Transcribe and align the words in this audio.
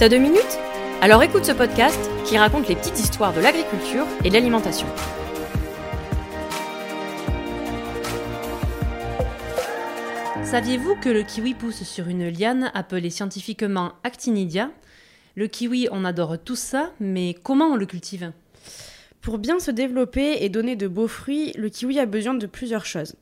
T'as 0.00 0.08
deux 0.08 0.16
minutes? 0.16 0.58
Alors 1.02 1.22
écoute 1.22 1.44
ce 1.44 1.52
podcast 1.52 2.00
qui 2.24 2.38
raconte 2.38 2.66
les 2.68 2.74
petites 2.74 2.98
histoires 2.98 3.34
de 3.34 3.40
l'agriculture 3.42 4.06
et 4.24 4.30
de 4.30 4.32
l'alimentation. 4.32 4.86
Saviez-vous 10.42 10.94
que 10.94 11.10
le 11.10 11.22
kiwi 11.22 11.52
pousse 11.52 11.82
sur 11.82 12.08
une 12.08 12.30
liane 12.30 12.70
appelée 12.72 13.10
scientifiquement 13.10 13.92
Actinidia? 14.02 14.70
Le 15.34 15.48
kiwi, 15.48 15.88
on 15.92 16.06
adore 16.06 16.38
tout 16.42 16.56
ça, 16.56 16.92
mais 16.98 17.36
comment 17.42 17.66
on 17.66 17.76
le 17.76 17.84
cultive? 17.84 18.32
Pour 19.20 19.36
bien 19.36 19.60
se 19.60 19.70
développer 19.70 20.42
et 20.42 20.48
donner 20.48 20.76
de 20.76 20.88
beaux 20.88 21.08
fruits, 21.08 21.52
le 21.58 21.68
kiwi 21.68 21.98
a 21.98 22.06
besoin 22.06 22.32
de 22.32 22.46
plusieurs 22.46 22.86
choses. 22.86 23.16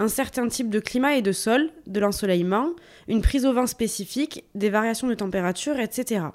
Un 0.00 0.06
certain 0.06 0.46
type 0.46 0.70
de 0.70 0.78
climat 0.78 1.16
et 1.16 1.22
de 1.22 1.32
sol, 1.32 1.70
de 1.88 1.98
l'ensoleillement, 1.98 2.68
une 3.08 3.20
prise 3.20 3.44
au 3.44 3.52
vent 3.52 3.66
spécifique, 3.66 4.44
des 4.54 4.70
variations 4.70 5.08
de 5.08 5.14
température, 5.14 5.80
etc. 5.80 6.26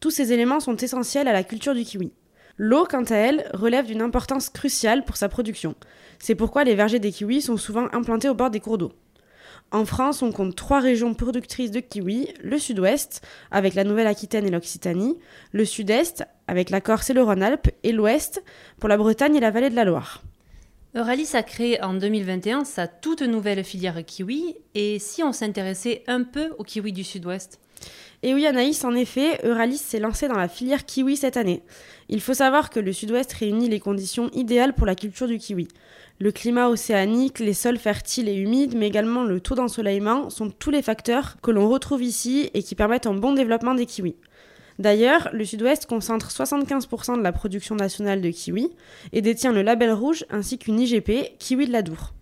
Tous 0.00 0.10
ces 0.10 0.32
éléments 0.32 0.58
sont 0.58 0.76
essentiels 0.78 1.28
à 1.28 1.34
la 1.34 1.44
culture 1.44 1.74
du 1.74 1.84
kiwi. 1.84 2.14
L'eau, 2.56 2.86
quant 2.88 3.04
à 3.04 3.16
elle, 3.16 3.50
relève 3.52 3.84
d'une 3.84 4.00
importance 4.00 4.48
cruciale 4.48 5.04
pour 5.04 5.18
sa 5.18 5.28
production. 5.28 5.74
C'est 6.18 6.34
pourquoi 6.34 6.64
les 6.64 6.74
vergers 6.74 6.98
des 6.98 7.12
kiwis 7.12 7.42
sont 7.42 7.58
souvent 7.58 7.88
implantés 7.92 8.30
au 8.30 8.34
bord 8.34 8.48
des 8.48 8.60
cours 8.60 8.78
d'eau. 8.78 8.92
En 9.70 9.84
France, 9.84 10.22
on 10.22 10.32
compte 10.32 10.56
trois 10.56 10.80
régions 10.80 11.12
productrices 11.12 11.72
de 11.72 11.80
kiwis, 11.80 12.32
le 12.42 12.58
sud-ouest, 12.58 13.20
avec 13.50 13.74
la 13.74 13.84
Nouvelle-Aquitaine 13.84 14.46
et 14.46 14.50
l'Occitanie, 14.50 15.18
le 15.52 15.66
sud-est, 15.66 16.24
avec 16.48 16.70
la 16.70 16.80
Corse 16.80 17.10
et 17.10 17.14
le 17.14 17.22
Rhône-Alpes, 17.22 17.68
et 17.82 17.92
l'ouest, 17.92 18.42
pour 18.80 18.88
la 18.88 18.96
Bretagne 18.96 19.36
et 19.36 19.40
la 19.40 19.50
vallée 19.50 19.68
de 19.68 19.76
la 19.76 19.84
Loire. 19.84 20.22
Euralis 20.96 21.34
a 21.34 21.42
créé 21.42 21.82
en 21.82 21.94
2021 21.94 22.64
sa 22.64 22.86
toute 22.86 23.22
nouvelle 23.22 23.64
filière 23.64 24.04
kiwi, 24.06 24.54
et 24.76 25.00
si 25.00 25.24
on 25.24 25.32
s'intéressait 25.32 26.04
un 26.06 26.22
peu 26.22 26.50
au 26.56 26.62
kiwi 26.62 26.92
du 26.92 27.02
sud-ouest? 27.02 27.58
Et 28.22 28.32
oui, 28.32 28.46
Anaïs, 28.46 28.84
en 28.84 28.94
effet, 28.94 29.40
Euralis 29.44 29.78
s'est 29.78 29.98
lancé 29.98 30.28
dans 30.28 30.36
la 30.36 30.46
filière 30.46 30.86
kiwi 30.86 31.16
cette 31.16 31.36
année. 31.36 31.64
Il 32.08 32.20
faut 32.20 32.32
savoir 32.32 32.70
que 32.70 32.78
le 32.78 32.92
sud-ouest 32.92 33.32
réunit 33.32 33.68
les 33.68 33.80
conditions 33.80 34.30
idéales 34.34 34.72
pour 34.72 34.86
la 34.86 34.94
culture 34.94 35.26
du 35.26 35.38
kiwi. 35.38 35.66
Le 36.20 36.30
climat 36.30 36.68
océanique, 36.68 37.40
les 37.40 37.54
sols 37.54 37.78
fertiles 37.78 38.28
et 38.28 38.36
humides, 38.36 38.76
mais 38.76 38.86
également 38.86 39.24
le 39.24 39.40
taux 39.40 39.56
d'ensoleillement 39.56 40.30
sont 40.30 40.48
tous 40.48 40.70
les 40.70 40.80
facteurs 40.80 41.38
que 41.42 41.50
l'on 41.50 41.68
retrouve 41.68 42.04
ici 42.04 42.50
et 42.54 42.62
qui 42.62 42.76
permettent 42.76 43.08
un 43.08 43.14
bon 43.14 43.32
développement 43.32 43.74
des 43.74 43.86
kiwis. 43.86 44.14
D'ailleurs, 44.78 45.30
le 45.32 45.44
Sud-Ouest 45.44 45.86
concentre 45.86 46.30
75% 46.30 47.16
de 47.16 47.22
la 47.22 47.32
production 47.32 47.76
nationale 47.76 48.20
de 48.20 48.30
kiwi 48.30 48.70
et 49.12 49.22
détient 49.22 49.52
le 49.52 49.62
label 49.62 49.92
rouge 49.92 50.24
ainsi 50.30 50.58
qu'une 50.58 50.80
IGP, 50.80 51.38
Kiwi 51.38 51.66
de 51.66 51.72
la 51.72 51.82
Dour. 51.82 52.12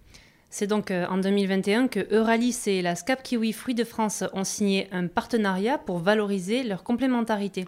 C'est 0.54 0.66
donc 0.66 0.90
euh, 0.90 1.06
en 1.08 1.16
2021 1.16 1.88
que 1.88 2.14
Euralis 2.14 2.64
et 2.66 2.82
la 2.82 2.94
SCAP 2.94 3.22
Kiwi 3.22 3.54
Fruits 3.54 3.74
de 3.74 3.84
France 3.84 4.22
ont 4.34 4.44
signé 4.44 4.86
un 4.92 5.06
partenariat 5.06 5.78
pour 5.78 5.98
valoriser 5.98 6.62
leur 6.62 6.84
complémentarité. 6.84 7.64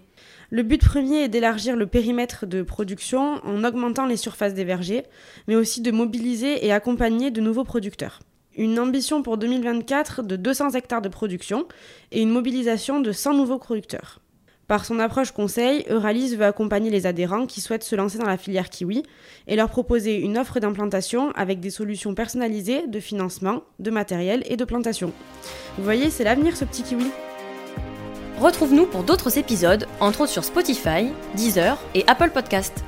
Le 0.51 0.63
but 0.63 0.85
premier 0.85 1.25
est 1.25 1.29
d'élargir 1.29 1.77
le 1.77 1.87
périmètre 1.87 2.45
de 2.45 2.61
production 2.61 3.41
en 3.43 3.65
augmentant 3.65 4.05
les 4.05 4.19
surfaces 4.19 4.53
des 4.53 4.65
vergers, 4.65 5.05
mais 5.49 5.57
aussi 5.57 5.81
de 5.81 5.91
mobiliser 5.93 6.67
et 6.67 6.73
accompagner 6.73 7.31
de 7.31 7.41
nouveaux 7.41 7.65
producteurs. 7.65 8.21
Une 8.55 8.79
ambition 8.79 9.23
pour 9.23 9.39
2024 9.39 10.23
de 10.23 10.37
200 10.37 10.73
hectares 10.73 11.01
de 11.01 11.09
production 11.09 11.67
et 12.13 12.21
une 12.21 12.31
mobilisation 12.31 13.01
de 13.01 13.13
100 13.13 13.33
nouveaux 13.33 13.59
producteurs. 13.59 14.21
Par 14.67 14.87
son 14.87 14.99
approche 14.99 15.33
conseil, 15.33 15.85
Euralis 15.91 16.37
veut 16.37 16.47
accompagner 16.47 16.89
les 16.89 17.07
adhérents 17.07 17.47
qui 17.47 17.61
souhaitent 17.61 17.85
se 17.85 17.97
lancer 17.97 18.19
dans 18.19 18.27
la 18.27 18.39
filière 18.39 18.71
kiwi 18.71 19.03
et 19.47 19.57
leur 19.57 19.69
proposer 19.69 20.19
une 20.19 20.39
offre 20.39 20.59
d'implantation 20.59 21.33
avec 21.33 21.61
des 21.61 21.71
solutions 21.71 22.15
personnalisées 22.15 22.87
de 22.87 23.01
financement, 23.01 23.63
de 23.79 23.91
matériel 23.91 24.43
et 24.47 24.57
de 24.57 24.65
plantation. 24.65 25.13
Vous 25.77 25.85
voyez, 25.85 26.09
c'est 26.09 26.25
l'avenir 26.25 26.57
ce 26.57 26.65
petit 26.65 26.83
kiwi. 26.83 27.11
Retrouve-nous 28.41 28.87
pour 28.87 29.05
d'autres 29.05 29.39
épisodes, 29.39 29.87
entre 30.01 30.23
autres 30.23 30.33
sur 30.33 30.45
Spotify, 30.45 31.09
Deezer 31.37 31.79
et 31.95 32.05
Apple 32.07 32.31
Podcast. 32.31 32.85